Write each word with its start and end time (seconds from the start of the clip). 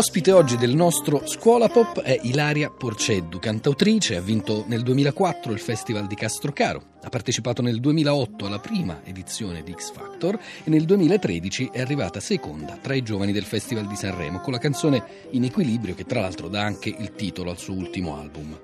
Ospite 0.00 0.32
oggi 0.32 0.56
del 0.56 0.74
nostro 0.74 1.26
Scuola 1.26 1.68
Pop 1.68 2.00
è 2.00 2.18
Ilaria 2.22 2.70
Porceddu, 2.70 3.38
cantautrice, 3.38 4.16
ha 4.16 4.22
vinto 4.22 4.64
nel 4.66 4.82
2004 4.82 5.52
il 5.52 5.58
Festival 5.58 6.06
di 6.06 6.14
Castrocaro, 6.14 6.82
ha 7.02 7.08
partecipato 7.08 7.62
nel 7.62 7.80
2008 7.80 8.46
alla 8.46 8.58
prima 8.58 9.00
edizione 9.04 9.62
di 9.62 9.74
X 9.76 9.92
Factor 9.92 10.38
e 10.64 10.70
nel 10.70 10.84
2013 10.84 11.70
è 11.72 11.80
arrivata 11.80 12.20
seconda 12.20 12.78
tra 12.80 12.94
i 12.94 13.02
giovani 13.02 13.32
del 13.32 13.44
Festival 13.44 13.86
di 13.86 13.96
Sanremo 13.96 14.40
con 14.40 14.52
la 14.52 14.58
canzone 14.58 15.02
In 15.30 15.44
Equilibrio 15.44 15.94
che 15.94 16.04
tra 16.04 16.20
l'altro 16.20 16.48
dà 16.48 16.62
anche 16.62 16.94
il 16.96 17.12
titolo 17.12 17.50
al 17.50 17.58
suo 17.58 17.74
ultimo 17.74 18.18
album. 18.18 18.58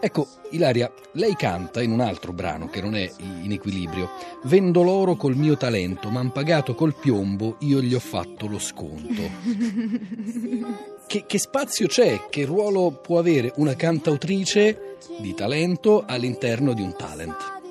Ecco, 0.00 0.28
Ilaria, 0.50 0.92
lei 1.12 1.34
canta 1.34 1.82
in 1.82 1.92
un 1.92 2.00
altro 2.00 2.32
brano 2.32 2.68
che 2.68 2.80
non 2.80 2.94
è 2.94 3.10
In 3.42 3.52
Equilibrio, 3.52 4.10
Vendo 4.44 4.82
l'oro 4.82 5.14
col 5.14 5.36
mio 5.36 5.56
talento, 5.56 6.10
ma 6.10 6.20
han 6.20 6.32
pagato 6.32 6.74
col 6.74 6.94
piombo, 6.94 7.56
io 7.60 7.80
gli 7.80 7.94
ho 7.94 8.00
fatto 8.00 8.46
lo 8.46 8.58
sconto. 8.58 9.22
Che, 11.04 11.24
che, 11.26 11.38
spazio 11.38 11.88
c'è, 11.88 12.28
che 12.30 12.46
ruolo 12.46 12.90
può 12.90 13.18
avere 13.18 13.52
una 13.56 13.74
cantautrice 13.74 14.96
di 15.18 15.34
talento 15.34 16.04
all'interno 16.06 16.72
di 16.72 16.80
un 16.80 16.96
talent? 16.96 17.61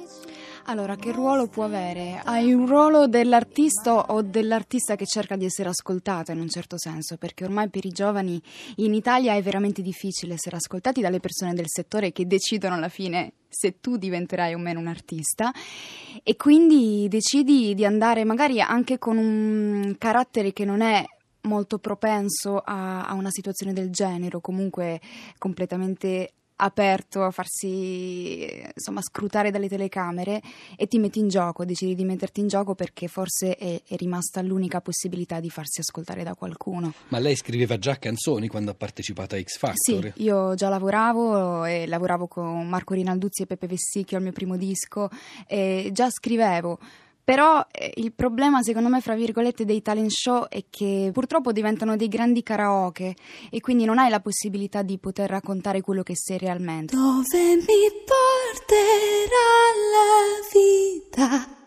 Allora, 0.65 0.95
che 0.95 1.11
ruolo 1.11 1.47
può 1.47 1.63
avere? 1.63 2.21
Hai 2.23 2.53
un 2.53 2.67
ruolo 2.67 3.07
dell'artista 3.07 4.05
o 4.11 4.21
dell'artista 4.21 4.95
che 4.95 5.05
cerca 5.05 5.35
di 5.35 5.45
essere 5.45 5.69
ascoltata 5.69 6.31
in 6.31 6.39
un 6.39 6.49
certo 6.49 6.77
senso, 6.77 7.17
perché 7.17 7.43
ormai 7.43 7.69
per 7.69 7.85
i 7.85 7.89
giovani 7.89 8.41
in 8.77 8.93
Italia 8.93 9.35
è 9.35 9.41
veramente 9.41 9.81
difficile 9.81 10.35
essere 10.35 10.57
ascoltati 10.57 11.01
dalle 11.01 11.19
persone 11.19 11.53
del 11.53 11.65
settore 11.67 12.11
che 12.11 12.27
decidono 12.27 12.75
alla 12.75 12.89
fine 12.89 13.33
se 13.49 13.81
tu 13.81 13.97
diventerai 13.97 14.53
o 14.53 14.57
meno 14.57 14.79
un 14.79 14.87
artista 14.87 15.51
e 16.23 16.35
quindi 16.37 17.07
decidi 17.09 17.73
di 17.73 17.83
andare 17.83 18.23
magari 18.23 18.61
anche 18.61 18.97
con 18.97 19.17
un 19.17 19.95
carattere 19.97 20.53
che 20.53 20.63
non 20.63 20.81
è 20.81 21.03
molto 21.41 21.79
propenso 21.79 22.59
a, 22.59 23.05
a, 23.07 23.13
una 23.13 23.31
situazione 23.31 23.73
del 23.73 23.89
genere 23.89 24.37
o 24.37 24.41
comunque 24.41 25.01
completamente 25.37 26.33
aperto 26.63 27.23
a 27.23 27.31
farsi 27.31 28.61
insomma 28.73 29.01
scrutare 29.01 29.51
dalle 29.51 29.67
telecamere 29.67 30.41
e 30.75 30.87
ti 30.87 30.99
metti 30.99 31.19
in 31.19 31.27
gioco, 31.27 31.65
decidi 31.65 31.95
di 31.95 32.03
metterti 32.03 32.39
in 32.39 32.47
gioco 32.47 32.75
perché 32.75 33.07
forse 33.07 33.55
è, 33.55 33.81
è, 33.85 33.95
rimasta 33.95 34.41
l'unica 34.41 34.81
possibilità 34.81 35.39
di 35.39 35.49
farsi 35.49 35.81
ascoltare 35.81 36.23
da 36.23 36.35
qualcuno. 36.35 36.93
Ma 37.09 37.19
lei 37.19 37.35
scriveva 37.35 37.77
già 37.77 37.97
canzoni 37.97 38.47
quando 38.47 38.71
ha 38.71 38.75
partecipato 38.75 39.35
a 39.35 39.41
X 39.41 39.57
Factor? 39.57 40.13
Sì, 40.15 40.23
io 40.23 40.55
già 40.55 40.69
lavoravo 40.69 41.65
e 41.65 41.87
lavoravo 41.87 42.27
con 42.27 42.67
Marco 42.67 42.93
Rinalduzzi 42.93 43.43
e 43.43 43.45
Peppe 43.47 43.67
Vessicchio 43.67 44.17
al 44.17 44.23
mio 44.23 44.31
primo 44.31 44.55
disco 44.55 45.09
e 45.47 45.89
già 45.91 46.09
scrivevo 46.09 46.79
però 47.23 47.65
eh, 47.71 47.91
il 47.95 48.13
problema, 48.13 48.61
secondo 48.61 48.89
me, 48.89 49.01
fra 49.01 49.15
virgolette, 49.15 49.65
dei 49.65 49.81
talent 49.81 50.09
show 50.09 50.47
è 50.47 50.65
che 50.69 51.09
purtroppo 51.13 51.51
diventano 51.51 51.95
dei 51.95 52.07
grandi 52.07 52.43
karaoke 52.43 53.15
e 53.49 53.59
quindi 53.59 53.85
non 53.85 53.99
hai 53.99 54.09
la 54.09 54.19
possibilità 54.19 54.81
di 54.81 54.97
poter 54.97 55.29
raccontare 55.29 55.81
quello 55.81 56.03
che 56.03 56.15
sei 56.15 56.37
realmente. 56.37 56.95
Dove 56.95 57.55
mi 57.55 57.89
porterà 58.05 59.47
la 59.91 60.39
vita? 60.51 61.59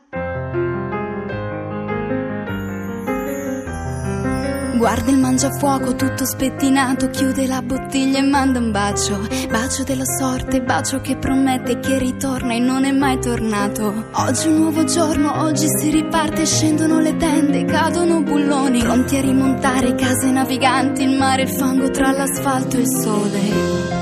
Guarda 4.77 5.11
il 5.11 5.18
mangiafuoco 5.18 5.95
tutto 5.95 6.27
spettinato, 6.27 7.08
chiude 7.08 7.46
la 7.46 7.62
bottiglia 7.62 7.83
e 7.96 8.22
manda 8.22 8.58
un 8.58 8.72
bacio. 8.72 9.20
Bacio 9.48 9.84
della 9.84 10.05
sorte, 10.05 10.60
bacio 10.60 11.00
che 11.00 11.16
promette 11.16 11.78
che 11.78 11.96
ritorna 11.98 12.55
e 12.55 12.58
non 12.58 12.84
è 12.84 12.90
mai 12.90 13.20
tornato. 13.20 14.08
Oggi 14.10 14.46
è 14.46 14.50
un 14.50 14.56
nuovo 14.58 14.84
giorno, 14.84 15.42
oggi 15.42 15.66
si 15.68 15.90
riparte, 15.90 16.44
scendono 16.44 16.98
le 16.98 17.16
tende, 17.16 17.64
cadono 17.64 18.20
bulloni. 18.22 18.80
Pronti 18.80 19.16
a 19.16 19.20
rimontare 19.20 19.94
case 19.94 20.30
naviganti, 20.30 21.05
il 21.05 21.16
mare, 21.16 21.42
il 21.42 21.48
fango 21.50 21.88
tra 21.90 22.10
l'asfalto 22.10 22.77
e 22.77 22.80
il 22.80 22.88
sole. 22.88 23.92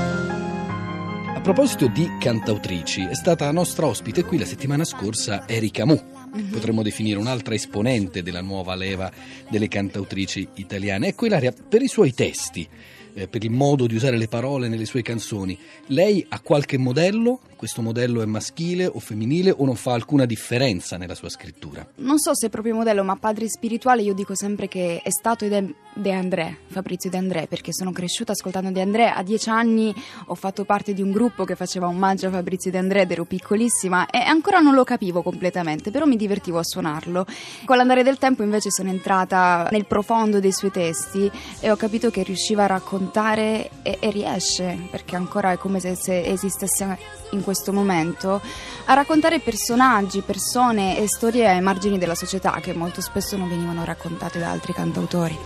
A 1.35 1.41
proposito 1.41 1.87
di 1.87 2.09
cantautrici, 2.19 3.01
è 3.01 3.15
stata 3.15 3.51
nostra 3.51 3.85
ospite 3.85 4.23
qui 4.23 4.39
la 4.39 4.45
settimana 4.45 4.85
scorsa 4.85 5.47
Erika 5.47 5.85
Mu 5.85 6.01
mm-hmm. 6.35 6.49
potremmo 6.49 6.81
definire 6.81 7.19
un'altra 7.19 7.53
esponente 7.53 8.23
della 8.23 8.41
nuova 8.41 8.73
leva 8.75 9.11
delle 9.49 9.67
cantautrici 9.67 10.47
italiane. 10.55 11.09
Ecco 11.09 11.25
Ilaria, 11.25 11.53
per 11.53 11.81
i 11.81 11.87
suoi 11.87 12.13
testi, 12.13 12.67
eh, 13.13 13.27
per 13.27 13.43
il 13.43 13.51
modo 13.51 13.87
di 13.87 13.95
usare 13.95 14.17
le 14.17 14.27
parole 14.27 14.67
nelle 14.67 14.85
sue 14.85 15.01
canzoni, 15.01 15.57
lei 15.87 16.25
ha 16.29 16.39
qualche 16.39 16.77
modello? 16.77 17.39
Questo 17.63 17.81
modello 17.81 18.21
è 18.21 18.25
maschile 18.25 18.87
o 18.87 18.99
femminile 18.99 19.49
o 19.49 19.63
non 19.63 19.77
fa 19.77 19.93
alcuna 19.93 20.25
differenza 20.25 20.97
nella 20.97 21.15
sua 21.15 21.29
scrittura? 21.29 21.87
Non 21.99 22.19
so 22.19 22.35
se 22.35 22.47
è 22.47 22.49
proprio 22.49 22.75
modello, 22.75 23.05
ma 23.05 23.15
padre 23.15 23.47
spirituale 23.47 24.01
io 24.01 24.13
dico 24.13 24.35
sempre 24.35 24.67
che 24.67 24.99
è 25.01 25.09
stato 25.09 25.45
ed 25.45 25.53
è 25.53 25.63
De 25.95 26.11
André, 26.11 26.57
Fabrizio 26.67 27.09
De 27.09 27.15
André, 27.17 27.47
perché 27.47 27.71
sono 27.71 27.93
cresciuta 27.93 28.33
ascoltando 28.33 28.69
De 28.69 28.81
André. 28.81 29.07
A 29.07 29.23
dieci 29.23 29.47
anni 29.47 29.95
ho 30.25 30.35
fatto 30.35 30.65
parte 30.65 30.93
di 30.93 31.01
un 31.01 31.11
gruppo 31.11 31.45
che 31.45 31.55
faceva 31.55 31.87
omaggio 31.87 32.27
a 32.27 32.31
Fabrizio 32.31 32.69
De 32.69 32.79
André 32.79 33.03
ed 33.03 33.11
ero 33.11 33.23
piccolissima 33.23 34.09
e 34.09 34.17
ancora 34.17 34.59
non 34.59 34.73
lo 34.73 34.83
capivo 34.83 35.21
completamente, 35.21 35.89
però 35.89 36.05
mi 36.05 36.17
divertivo 36.17 36.57
a 36.57 36.63
suonarlo. 36.65 37.25
Con 37.63 37.77
l'andare 37.77 38.03
del 38.03 38.17
tempo 38.17 38.43
invece 38.43 38.71
sono 38.71 38.89
entrata 38.89 39.69
nel 39.71 39.85
profondo 39.85 40.41
dei 40.41 40.51
suoi 40.51 40.71
testi 40.71 41.31
e 41.61 41.71
ho 41.71 41.77
capito 41.77 42.09
che 42.09 42.23
riusciva 42.23 42.65
a 42.65 42.67
raccontare 42.67 43.69
e, 43.83 43.99
e 44.01 44.09
riesce, 44.09 44.89
perché 44.91 45.15
ancora 45.15 45.53
è 45.53 45.57
come 45.57 45.79
se, 45.79 45.95
se 45.95 46.23
esistesse 46.25 47.21
in 47.31 47.41
questo 47.41 47.51
momento, 47.71 48.41
a 48.85 48.93
raccontare 48.93 49.39
personaggi, 49.39 50.21
persone 50.21 50.97
e 50.97 51.07
storie 51.07 51.47
ai 51.47 51.61
margini 51.61 51.97
della 51.97 52.15
società 52.15 52.59
che 52.61 52.73
molto 52.73 53.01
spesso 53.01 53.37
non 53.37 53.49
venivano 53.49 53.83
raccontate 53.83 54.39
da 54.39 54.49
altri 54.49 54.73
cantautori. 54.73 55.37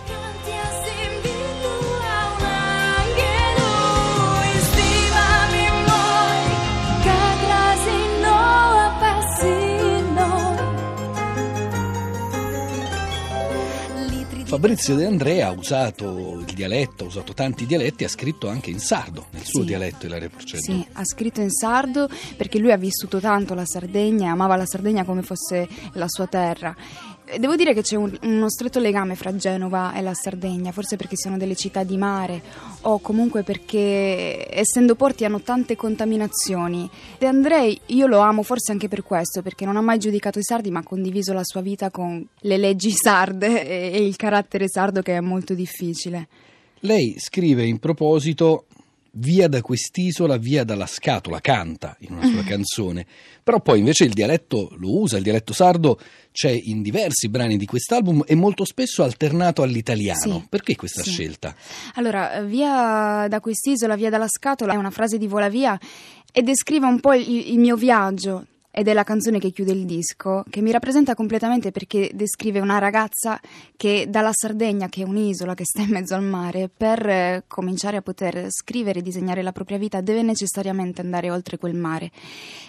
Fabrizio 14.48 14.94
De 14.94 15.04
Andrea 15.04 15.48
ha 15.48 15.50
usato 15.50 16.38
il 16.38 16.54
dialetto, 16.54 17.04
ha 17.04 17.06
usato 17.08 17.34
tanti 17.34 17.66
dialetti, 17.66 18.04
ha 18.04 18.08
scritto 18.08 18.48
anche 18.48 18.70
in 18.70 18.78
sardo, 18.78 19.26
nel 19.32 19.44
suo 19.44 19.60
sì. 19.60 19.66
dialetto 19.66 20.06
Ilaria 20.06 20.30
Porceddu. 20.30 20.62
Sì, 20.62 20.86
ha 20.90 21.04
scritto 21.04 21.42
in 21.42 21.50
sardo 21.50 22.08
perché 22.34 22.58
lui 22.58 22.72
ha 22.72 22.78
vissuto 22.78 23.20
tanto 23.20 23.52
la 23.52 23.66
Sardegna, 23.66 24.32
amava 24.32 24.56
la 24.56 24.64
Sardegna 24.64 25.04
come 25.04 25.20
fosse 25.20 25.68
la 25.92 26.06
sua 26.08 26.26
terra 26.28 26.74
Devo 27.36 27.56
dire 27.56 27.74
che 27.74 27.82
c'è 27.82 27.96
un, 27.96 28.16
uno 28.22 28.48
stretto 28.48 28.78
legame 28.78 29.14
fra 29.14 29.34
Genova 29.36 29.92
e 29.94 30.00
la 30.00 30.14
Sardegna, 30.14 30.72
forse 30.72 30.96
perché 30.96 31.16
sono 31.16 31.36
delle 31.36 31.54
città 31.54 31.84
di 31.84 31.96
mare 31.96 32.42
o 32.82 33.00
comunque 33.00 33.42
perché 33.42 34.48
essendo 34.50 34.94
porti 34.94 35.24
hanno 35.24 35.40
tante 35.40 35.76
contaminazioni. 35.76 36.88
De 37.18 37.26
Andrei 37.26 37.78
io 37.86 38.06
lo 38.06 38.20
amo 38.20 38.42
forse 38.42 38.72
anche 38.72 38.88
per 38.88 39.02
questo, 39.02 39.42
perché 39.42 39.64
non 39.64 39.76
ha 39.76 39.82
mai 39.82 39.98
giudicato 39.98 40.38
i 40.38 40.44
sardi 40.44 40.70
ma 40.70 40.78
ha 40.80 40.84
condiviso 40.84 41.32
la 41.32 41.44
sua 41.44 41.60
vita 41.60 41.90
con 41.90 42.26
le 42.40 42.56
leggi 42.56 42.90
sarde 42.90 43.66
e, 43.66 43.90
e 43.98 44.06
il 44.06 44.16
carattere 44.16 44.68
sardo 44.68 45.02
che 45.02 45.16
è 45.16 45.20
molto 45.20 45.54
difficile. 45.54 46.28
Lei 46.80 47.16
scrive 47.18 47.66
in 47.66 47.78
proposito 47.78 48.66
via 49.12 49.48
da 49.48 49.60
quest'isola, 49.60 50.36
via 50.36 50.64
dalla 50.64 50.86
scatola, 50.86 51.40
canta 51.40 51.96
in 52.00 52.12
una 52.14 52.26
sua 52.26 52.42
canzone. 52.44 53.06
Però 53.42 53.60
poi 53.60 53.78
invece 53.78 54.04
il 54.04 54.12
dialetto 54.12 54.74
lo 54.78 55.00
usa, 55.00 55.16
il 55.16 55.22
dialetto 55.22 55.52
sardo 55.52 55.98
c'è 56.32 56.50
in 56.50 56.82
diversi 56.82 57.28
brani 57.28 57.56
di 57.56 57.66
quest'album 57.66 58.24
e 58.26 58.34
molto 58.34 58.64
spesso 58.64 59.02
alternato 59.02 59.62
all'italiano. 59.62 60.40
Sì, 60.40 60.46
Perché 60.48 60.76
questa 60.76 61.02
sì. 61.02 61.10
scelta? 61.10 61.54
Allora, 61.94 62.42
via 62.42 63.26
da 63.28 63.40
quest'isola, 63.40 63.96
via 63.96 64.10
dalla 64.10 64.28
scatola 64.28 64.74
è 64.74 64.76
una 64.76 64.90
frase 64.90 65.18
di 65.18 65.26
Vola 65.26 65.48
Via 65.48 65.78
e 66.32 66.42
descrive 66.42 66.86
un 66.86 67.00
po' 67.00 67.14
il, 67.14 67.50
il 67.52 67.58
mio 67.58 67.76
viaggio 67.76 68.46
ed 68.78 68.86
è 68.86 68.92
la 68.92 69.02
canzone 69.02 69.40
che 69.40 69.50
chiude 69.50 69.72
il 69.72 69.86
disco, 69.86 70.44
che 70.48 70.60
mi 70.60 70.70
rappresenta 70.70 71.16
completamente 71.16 71.72
perché 71.72 72.12
descrive 72.14 72.60
una 72.60 72.78
ragazza 72.78 73.40
che 73.76 74.06
dalla 74.08 74.30
Sardegna, 74.32 74.88
che 74.88 75.02
è 75.02 75.04
un'isola 75.04 75.54
che 75.54 75.64
sta 75.64 75.82
in 75.82 75.90
mezzo 75.90 76.14
al 76.14 76.22
mare, 76.22 76.68
per 76.68 77.04
eh, 77.04 77.42
cominciare 77.48 77.96
a 77.96 78.02
poter 78.02 78.46
scrivere 78.50 79.00
e 79.00 79.02
disegnare 79.02 79.42
la 79.42 79.50
propria 79.50 79.78
vita 79.78 80.00
deve 80.00 80.22
necessariamente 80.22 81.00
andare 81.00 81.28
oltre 81.28 81.58
quel 81.58 81.74
mare. 81.74 82.12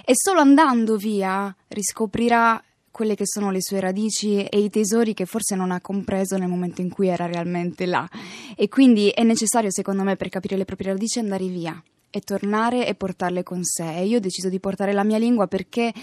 E 0.03 0.13
solo 0.15 0.39
andando 0.39 0.95
via 0.95 1.55
riscoprirà 1.67 2.59
quelle 2.89 3.13
che 3.13 3.27
sono 3.27 3.51
le 3.51 3.61
sue 3.61 3.79
radici 3.79 4.43
e 4.43 4.61
i 4.61 4.71
tesori 4.71 5.13
che 5.13 5.27
forse 5.27 5.55
non 5.55 5.69
ha 5.69 5.79
compreso 5.79 6.37
nel 6.37 6.47
momento 6.49 6.81
in 6.81 6.89
cui 6.89 7.07
era 7.07 7.27
realmente 7.27 7.85
là. 7.85 8.09
E 8.55 8.67
quindi 8.67 9.09
è 9.09 9.21
necessario, 9.21 9.69
secondo 9.69 10.01
me, 10.01 10.15
per 10.15 10.29
capire 10.29 10.57
le 10.57 10.65
proprie 10.65 10.91
radici 10.91 11.19
andare 11.19 11.45
via 11.45 11.79
e 12.09 12.21
tornare 12.21 12.87
e 12.87 12.95
portarle 12.95 13.43
con 13.43 13.63
sé. 13.63 13.97
E 13.97 14.05
io 14.05 14.17
ho 14.17 14.21
deciso 14.21 14.49
di 14.49 14.59
portare 14.59 14.93
la 14.93 15.03
mia 15.03 15.17
lingua 15.17 15.47
perché 15.47 15.93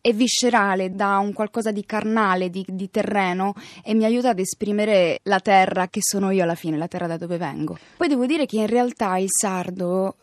è 0.00 0.12
viscerale, 0.12 0.94
da 0.94 1.18
un 1.18 1.32
qualcosa 1.32 1.72
di 1.72 1.84
carnale, 1.84 2.48
di, 2.48 2.64
di, 2.68 2.90
terreno 2.90 3.54
e 3.82 3.92
mi 3.92 4.04
aiuta 4.04 4.28
ad 4.28 4.38
esprimere 4.38 5.18
la 5.24 5.40
terra 5.40 5.88
che 5.88 5.98
sono 6.00 6.30
io 6.30 6.44
alla 6.44 6.54
fine, 6.54 6.76
la 6.76 6.86
terra 6.86 7.08
da 7.08 7.16
dove 7.16 7.38
vengo. 7.38 7.76
Poi 7.96 8.06
devo 8.06 8.24
dire 8.24 8.46
che 8.46 8.58
in 8.58 8.68
realtà 8.68 9.16
il 9.18 9.28
sardo 9.28 10.14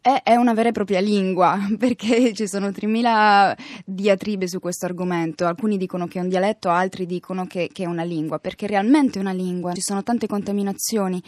è, 0.00 0.36
una 0.36 0.54
vera 0.54 0.68
e 0.68 0.72
propria 0.72 1.00
lingua, 1.00 1.58
perché 1.78 2.32
ci 2.32 2.46
sono 2.46 2.68
3.000 2.68 3.56
diatribe 3.84 4.48
su 4.48 4.60
questo 4.60 4.86
argomento. 4.86 5.46
Alcuni 5.46 5.76
dicono 5.76 6.06
che 6.06 6.18
è 6.18 6.22
un 6.22 6.28
dialetto, 6.28 6.70
altri 6.70 7.06
dicono 7.06 7.46
che, 7.46 7.68
che, 7.72 7.84
è 7.84 7.86
una 7.86 8.04
lingua, 8.04 8.38
perché 8.38 8.66
realmente 8.66 9.18
è 9.18 9.22
una 9.22 9.32
lingua. 9.32 9.72
Ci 9.74 9.82
sono 9.82 10.02
tante 10.02 10.26
contaminazioni. 10.26 11.22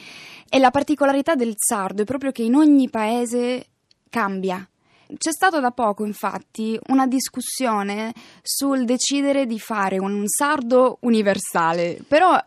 E 0.49 0.59
la 0.59 0.71
particolarità 0.71 1.35
del 1.35 1.55
sardo 1.57 2.03
è 2.03 2.05
proprio 2.05 2.33
che 2.33 2.43
in 2.43 2.55
ogni 2.55 2.89
paese 2.89 3.67
cambia. 4.09 4.67
C'è 5.17 5.33
stata 5.33 5.59
da 5.59 5.73
poco, 5.73 6.05
infatti, 6.05 6.79
una 6.89 7.07
discussione 7.09 8.13
sul 8.43 8.85
decidere 8.85 9.45
di 9.45 9.59
fare 9.59 9.99
un 9.99 10.23
sardo 10.29 10.99
universale, 11.01 11.99
però 12.07 12.39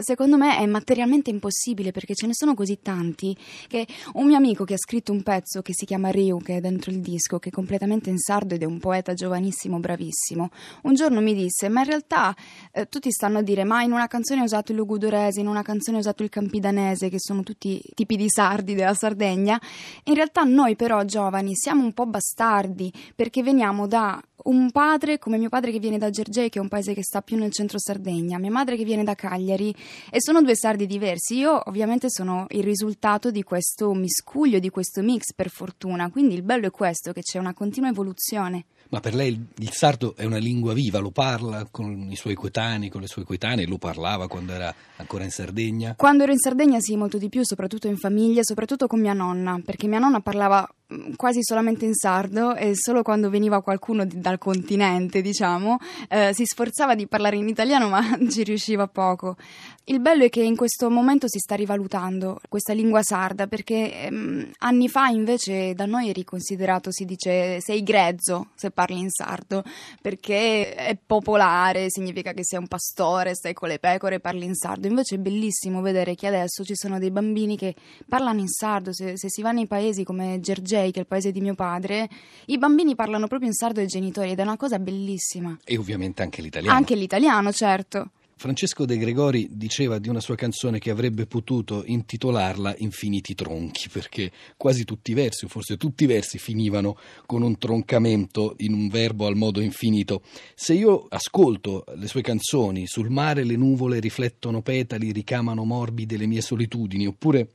secondo 0.00 0.36
me 0.36 0.58
è 0.58 0.66
materialmente 0.66 1.30
impossibile 1.30 1.90
perché 1.90 2.14
ce 2.14 2.26
ne 2.26 2.34
sono 2.34 2.54
così 2.54 2.80
tanti 2.82 3.36
che 3.68 3.86
un 4.14 4.26
mio 4.26 4.36
amico 4.36 4.64
che 4.64 4.74
ha 4.74 4.78
scritto 4.78 5.12
un 5.12 5.22
pezzo 5.22 5.62
che 5.62 5.72
si 5.74 5.84
chiama 5.84 6.10
Riu, 6.10 6.38
che 6.38 6.56
è 6.56 6.60
dentro 6.60 6.90
il 6.90 7.00
disco, 7.00 7.38
che 7.38 7.50
è 7.50 7.52
completamente 7.52 8.10
in 8.10 8.18
sardo 8.18 8.54
ed 8.54 8.62
è 8.62 8.66
un 8.66 8.78
poeta 8.78 9.14
giovanissimo, 9.14 9.78
bravissimo, 9.78 10.50
un 10.82 10.94
giorno 10.94 11.20
mi 11.20 11.34
disse, 11.34 11.68
ma 11.68 11.80
in 11.80 11.86
realtà 11.86 12.34
eh, 12.72 12.88
tutti 12.88 13.10
stanno 13.10 13.38
a 13.38 13.42
dire, 13.42 13.64
ma 13.64 13.82
in 13.82 13.92
una 13.92 14.06
canzone 14.06 14.40
ho 14.40 14.44
usato 14.44 14.72
il 14.72 14.78
lugudorese, 14.78 15.40
in 15.40 15.46
una 15.46 15.62
canzone 15.62 15.98
ho 15.98 16.00
usato 16.00 16.22
il 16.22 16.28
campidanese, 16.28 17.08
che 17.08 17.18
sono 17.18 17.42
tutti 17.42 17.80
tipi 17.94 18.16
di 18.16 18.28
sardi 18.28 18.74
della 18.74 18.94
Sardegna, 18.94 19.60
in 20.04 20.14
realtà 20.14 20.42
noi 20.42 20.76
però 20.76 21.04
giovani 21.04 21.54
siamo 21.54 21.84
un 21.84 21.92
po' 21.92 22.06
bastardi 22.06 22.92
perché 23.14 23.42
veniamo 23.42 23.86
da 23.86 24.20
un 24.44 24.70
padre 24.70 25.18
come 25.18 25.38
mio 25.38 25.48
padre 25.48 25.72
che 25.72 25.78
viene 25.78 25.98
da 25.98 26.10
Gergei, 26.10 26.48
che 26.48 26.58
è 26.58 26.62
un 26.62 26.68
paese 26.68 26.94
che 26.94 27.02
sta 27.02 27.22
più 27.22 27.36
nel 27.36 27.52
centro 27.52 27.78
Sardegna, 27.78 28.38
mia 28.38 28.50
madre 28.50 28.76
che 28.76 28.84
viene 28.84 29.04
da 29.04 29.14
Cagliari 29.14 29.74
e 30.10 30.20
sono 30.20 30.42
due 30.42 30.56
sardi 30.56 30.86
diversi. 30.86 31.36
Io 31.36 31.60
ovviamente 31.66 32.08
sono 32.10 32.46
il 32.50 32.62
risultato 32.62 33.30
di 33.30 33.42
questo 33.42 33.92
miscuglio, 33.92 34.58
di 34.58 34.70
questo 34.70 35.02
mix 35.02 35.32
per 35.34 35.50
fortuna, 35.50 36.10
quindi 36.10 36.34
il 36.34 36.42
bello 36.42 36.66
è 36.66 36.70
questo, 36.70 37.12
che 37.12 37.22
c'è 37.22 37.38
una 37.38 37.54
continua 37.54 37.90
evoluzione. 37.90 38.64
Ma 38.90 38.98
per 38.98 39.14
lei 39.14 39.40
il, 39.58 39.70
sardo 39.70 40.14
è 40.16 40.24
una 40.24 40.38
lingua 40.38 40.74
viva, 40.74 40.98
lo 40.98 41.12
parla 41.12 41.66
con 41.70 42.08
i 42.10 42.16
suoi 42.16 42.34
coetanei, 42.34 42.88
con 42.88 43.00
le 43.00 43.06
sue 43.06 43.22
coetanee, 43.22 43.66
lo 43.66 43.78
parlava 43.78 44.26
quando 44.26 44.52
era 44.52 44.74
ancora 44.96 45.22
in 45.22 45.30
Sardegna? 45.30 45.94
Quando 45.96 46.24
ero 46.24 46.32
in 46.32 46.38
Sardegna 46.38 46.80
sì, 46.80 46.96
molto 46.96 47.16
di 47.16 47.28
più, 47.28 47.44
soprattutto 47.44 47.86
in 47.86 47.96
famiglia, 47.96 48.42
soprattutto 48.42 48.88
con 48.88 49.00
mia 49.00 49.12
nonna, 49.12 49.60
perché 49.64 49.86
mia 49.86 50.00
nonna 50.00 50.18
parlava 50.18 50.68
mm, 50.92 51.12
quasi 51.14 51.38
solamente 51.40 51.84
in 51.84 51.94
sardo 51.94 52.56
e 52.56 52.72
solo 52.74 53.02
quando 53.02 53.30
veniva 53.30 53.62
qualcuno 53.62 54.04
di, 54.04 54.20
dal 54.20 54.38
continente, 54.38 55.22
diciamo, 55.22 55.78
eh, 56.08 56.32
si 56.34 56.44
sforzava 56.44 56.96
di 56.96 57.06
parlare 57.06 57.36
in 57.36 57.46
italiano 57.46 57.88
ma 57.88 58.02
ci 58.28 58.42
riusciva 58.42 58.88
poco. 58.88 59.36
Il 59.84 60.00
bello 60.00 60.24
è 60.24 60.28
che 60.28 60.42
in 60.42 60.54
questo 60.56 60.88
momento 60.88 61.26
si 61.26 61.38
sta 61.38 61.56
rivalutando 61.56 62.40
questa 62.48 62.72
lingua 62.72 63.02
sarda 63.02 63.48
perché 63.48 64.04
ehm, 64.04 64.50
anni 64.58 64.88
fa 64.88 65.08
invece 65.08 65.74
da 65.74 65.86
noi 65.86 66.08
eri 66.08 66.22
considerato, 66.22 66.92
si 66.92 67.04
dice, 67.04 67.60
sei 67.60 67.82
grezzo 67.82 68.50
se 68.54 68.70
parli 68.70 68.79
in 68.88 69.10
sardo 69.10 69.62
perché 70.00 70.74
è 70.74 70.96
popolare, 71.04 71.90
significa 71.90 72.32
che 72.32 72.44
sei 72.44 72.58
un 72.58 72.66
pastore, 72.66 73.34
stai 73.34 73.52
con 73.52 73.68
le 73.68 73.78
pecore 73.78 74.16
e 74.16 74.20
parli 74.20 74.44
in 74.44 74.54
sardo. 74.54 74.86
Invece 74.86 75.16
è 75.16 75.18
bellissimo 75.18 75.80
vedere 75.80 76.14
che 76.14 76.26
adesso 76.26 76.64
ci 76.64 76.74
sono 76.74 76.98
dei 76.98 77.10
bambini 77.10 77.56
che 77.56 77.74
parlano 78.08 78.40
in 78.40 78.48
sardo. 78.48 78.92
Se, 78.92 79.16
se 79.16 79.28
si 79.28 79.42
va 79.42 79.52
nei 79.52 79.66
paesi 79.66 80.04
come 80.04 80.40
Gergei, 80.40 80.90
che 80.90 80.98
è 80.98 81.02
il 81.02 81.08
paese 81.08 81.30
di 81.30 81.40
mio 81.40 81.54
padre, 81.54 82.08
i 82.46 82.58
bambini 82.58 82.94
parlano 82.94 83.26
proprio 83.26 83.48
in 83.48 83.54
sardo 83.54 83.80
ai 83.80 83.86
genitori 83.86 84.30
ed 84.30 84.38
è 84.38 84.42
una 84.42 84.56
cosa 84.56 84.78
bellissima. 84.78 85.56
E 85.64 85.76
ovviamente 85.76 86.22
anche 86.22 86.40
l'italiano. 86.40 86.76
Anche 86.76 86.94
l'italiano, 86.94 87.52
certo. 87.52 88.10
Francesco 88.40 88.86
De 88.86 88.96
Gregori 88.96 89.48
diceva 89.50 89.98
di 89.98 90.08
una 90.08 90.18
sua 90.18 90.34
canzone 90.34 90.78
che 90.78 90.88
avrebbe 90.88 91.26
potuto 91.26 91.82
intitolarla 91.84 92.74
Infiniti 92.78 93.34
tronchi, 93.34 93.90
perché 93.90 94.32
quasi 94.56 94.84
tutti 94.84 95.10
i 95.10 95.14
versi, 95.14 95.44
o 95.44 95.48
forse 95.48 95.76
tutti 95.76 96.04
i 96.04 96.06
versi, 96.06 96.38
finivano 96.38 96.96
con 97.26 97.42
un 97.42 97.58
troncamento 97.58 98.54
in 98.60 98.72
un 98.72 98.88
verbo 98.88 99.26
al 99.26 99.36
modo 99.36 99.60
infinito. 99.60 100.22
Se 100.54 100.72
io 100.72 101.04
ascolto 101.10 101.84
le 101.96 102.06
sue 102.06 102.22
canzoni, 102.22 102.86
sul 102.86 103.10
mare 103.10 103.44
le 103.44 103.56
nuvole 103.56 104.00
riflettono 104.00 104.62
petali, 104.62 105.12
ricamano 105.12 105.64
morbide 105.64 106.16
le 106.16 106.26
mie 106.26 106.40
solitudini, 106.40 107.06
oppure 107.06 107.50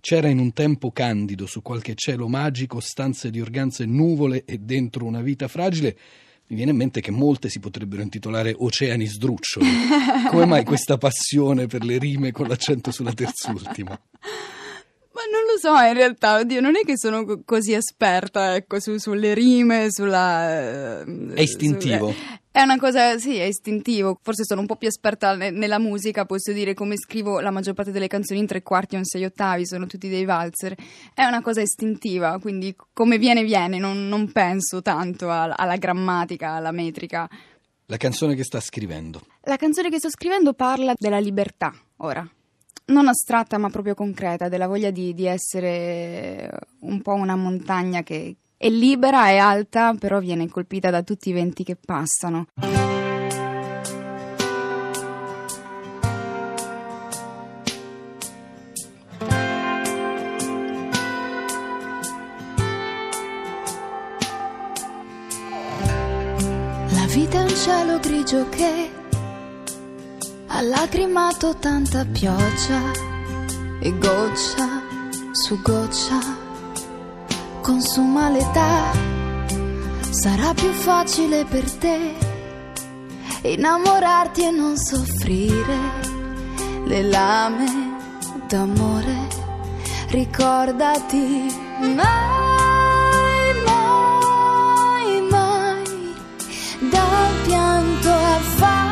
c'era 0.00 0.28
in 0.28 0.38
un 0.38 0.54
tempo 0.54 0.90
candido 0.90 1.44
su 1.44 1.60
qualche 1.60 1.94
cielo 1.94 2.28
magico 2.28 2.80
stanze 2.80 3.28
di 3.28 3.42
organze 3.42 3.84
nuvole 3.84 4.46
e 4.46 4.56
dentro 4.56 5.04
una 5.04 5.20
vita 5.20 5.48
fragile, 5.48 5.98
mi 6.50 6.56
viene 6.56 6.72
in 6.72 6.76
mente 6.76 7.00
che 7.00 7.12
molte 7.12 7.48
si 7.48 7.60
potrebbero 7.60 8.02
intitolare 8.02 8.52
Oceani 8.58 9.06
sdruccioli. 9.06 9.68
Come 10.30 10.46
mai 10.46 10.64
questa 10.64 10.98
passione 10.98 11.68
per 11.68 11.84
le 11.84 11.96
rime 11.96 12.32
con 12.32 12.48
l'accento 12.48 12.90
sulla 12.90 13.12
terzultima? 13.12 13.98
Non 15.30 15.42
lo 15.46 15.58
so, 15.58 15.86
in 15.86 15.94
realtà, 15.94 16.38
oddio, 16.40 16.60
non 16.60 16.76
è 16.76 16.80
che 16.80 16.98
sono 16.98 17.42
così 17.44 17.72
esperta, 17.72 18.56
ecco, 18.56 18.80
su, 18.80 18.96
sulle 18.98 19.32
rime, 19.34 19.86
sulla... 19.90 21.00
Eh, 21.02 21.32
è 21.34 21.40
istintivo. 21.40 22.10
Su, 22.10 22.16
eh, 22.16 22.38
è 22.52 22.62
una 22.62 22.78
cosa, 22.78 23.16
sì, 23.18 23.36
è 23.36 23.44
istintivo. 23.44 24.18
Forse 24.22 24.44
sono 24.44 24.60
un 24.62 24.66
po' 24.66 24.74
più 24.74 24.88
esperta 24.88 25.36
ne- 25.36 25.50
nella 25.50 25.78
musica, 25.78 26.24
posso 26.24 26.52
dire 26.52 26.74
come 26.74 26.96
scrivo 26.96 27.38
la 27.38 27.50
maggior 27.52 27.74
parte 27.74 27.92
delle 27.92 28.08
canzoni 28.08 28.40
in 28.40 28.46
tre 28.46 28.62
quarti 28.62 28.96
o 28.96 28.98
in 28.98 29.04
sei 29.04 29.24
ottavi, 29.24 29.66
sono 29.66 29.86
tutti 29.86 30.08
dei 30.08 30.24
valzer. 30.24 30.74
È 31.14 31.22
una 31.24 31.42
cosa 31.42 31.60
istintiva, 31.60 32.38
quindi 32.40 32.74
come 32.92 33.18
viene 33.18 33.44
viene, 33.44 33.78
non, 33.78 34.08
non 34.08 34.32
penso 34.32 34.82
tanto 34.82 35.30
a- 35.30 35.54
alla 35.54 35.76
grammatica, 35.76 36.50
alla 36.52 36.72
metrica. 36.72 37.28
La 37.86 37.96
canzone 37.98 38.34
che 38.34 38.42
sta 38.42 38.58
scrivendo. 38.58 39.20
La 39.42 39.56
canzone 39.56 39.90
che 39.90 39.98
sto 39.98 40.10
scrivendo 40.10 40.54
parla 40.54 40.92
della 40.98 41.18
libertà, 41.20 41.72
ora. 41.98 42.28
Non 42.90 43.06
astratta 43.06 43.56
ma 43.56 43.70
proprio 43.70 43.94
concreta, 43.94 44.48
della 44.48 44.66
voglia 44.66 44.90
di, 44.90 45.14
di 45.14 45.24
essere 45.24 46.50
un 46.80 47.00
po' 47.02 47.14
una 47.14 47.36
montagna 47.36 48.02
che, 48.02 48.36
è 48.56 48.68
libera, 48.68 49.28
è 49.28 49.36
alta, 49.36 49.94
però 49.94 50.18
viene 50.18 50.48
colpita 50.48 50.90
da 50.90 51.02
tutti 51.02 51.28
i 51.28 51.32
venti 51.32 51.62
che 51.62 51.76
passano. 51.76 52.48
La 66.88 67.06
vita 67.06 67.38
è 67.38 67.42
un 67.42 67.54
cielo 67.54 67.98
grigio 68.00 68.48
che 68.48 68.99
ha 70.52 70.60
lacrimato 70.62 71.56
tanta 71.56 72.04
pioggia 72.04 72.80
e 73.80 73.98
goccia 73.98 74.68
su 75.32 75.60
goccia 75.62 76.18
consuma 77.60 78.30
l'età, 78.30 78.90
sarà 80.10 80.52
più 80.54 80.70
facile 80.72 81.44
per 81.44 81.70
te 81.72 82.14
innamorarti 83.42 84.44
e 84.44 84.50
non 84.50 84.76
soffrire 84.76 85.78
le 86.84 87.02
lame 87.02 87.66
d'amore. 88.48 89.38
Ricordati 90.08 91.46
mai, 91.94 93.54
mai, 93.64 95.20
mai 95.30 95.84
dal 96.90 97.34
pianto 97.44 98.10
al 98.10 98.40
fango, 98.40 98.89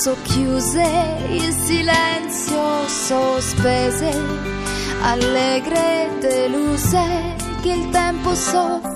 socchiuse 0.00 1.26
il 1.28 1.52
silenzio 1.52 2.88
sospese, 2.88 4.10
allegre 5.02 6.08
deluse 6.18 7.36
che 7.60 7.72
il 7.72 7.90
tempo 7.90 8.34
soffocherà. 8.34 8.89